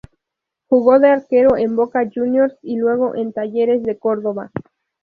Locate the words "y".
2.63-2.75